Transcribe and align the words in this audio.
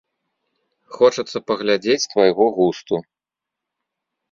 Хочацца 0.95 1.37
паглядзець 1.51 2.09
твайго 2.15 2.49
густу. 2.59 2.95